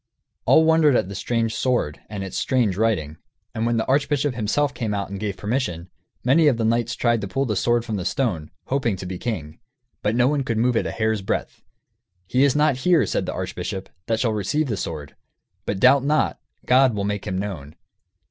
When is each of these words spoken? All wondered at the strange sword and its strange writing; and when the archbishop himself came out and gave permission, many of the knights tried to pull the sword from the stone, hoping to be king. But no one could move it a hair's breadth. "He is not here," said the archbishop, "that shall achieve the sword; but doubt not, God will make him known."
All 0.47 0.65
wondered 0.65 0.95
at 0.95 1.09
the 1.09 1.13
strange 1.13 1.53
sword 1.55 2.01
and 2.09 2.23
its 2.23 2.35
strange 2.35 2.75
writing; 2.75 3.17
and 3.53 3.67
when 3.67 3.77
the 3.77 3.85
archbishop 3.85 4.33
himself 4.33 4.73
came 4.73 4.95
out 4.95 5.11
and 5.11 5.19
gave 5.19 5.37
permission, 5.37 5.91
many 6.23 6.47
of 6.47 6.57
the 6.57 6.65
knights 6.65 6.95
tried 6.95 7.21
to 7.21 7.27
pull 7.27 7.45
the 7.45 7.55
sword 7.55 7.85
from 7.85 7.97
the 7.97 8.03
stone, 8.03 8.49
hoping 8.65 8.95
to 8.95 9.05
be 9.05 9.19
king. 9.19 9.59
But 10.01 10.15
no 10.15 10.27
one 10.27 10.41
could 10.43 10.57
move 10.57 10.75
it 10.75 10.87
a 10.87 10.91
hair's 10.91 11.21
breadth. 11.21 11.61
"He 12.25 12.43
is 12.43 12.55
not 12.55 12.77
here," 12.77 13.05
said 13.05 13.27
the 13.27 13.33
archbishop, 13.33 13.89
"that 14.07 14.19
shall 14.19 14.35
achieve 14.39 14.69
the 14.69 14.75
sword; 14.75 15.15
but 15.67 15.79
doubt 15.79 16.03
not, 16.03 16.39
God 16.65 16.95
will 16.95 17.03
make 17.05 17.27
him 17.27 17.37
known." 17.37 17.75